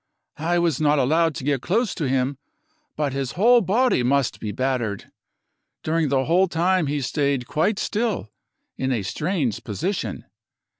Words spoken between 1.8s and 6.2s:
to him,:] but his whole body must be battered; during